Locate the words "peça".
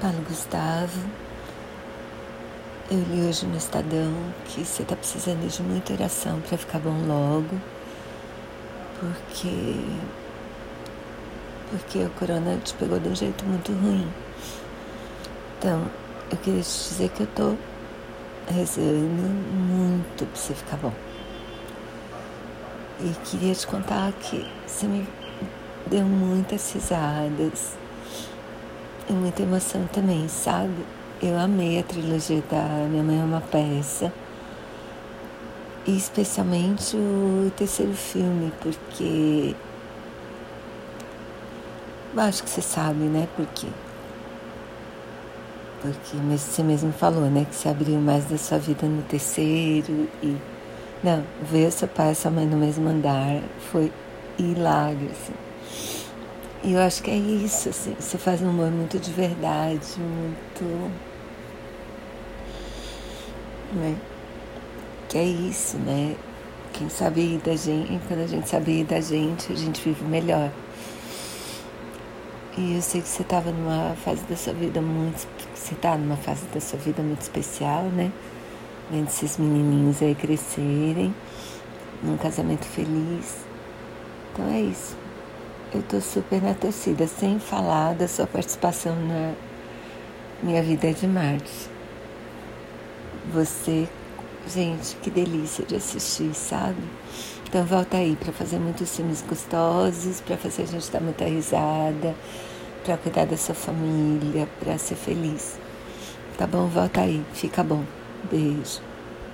33.40-34.12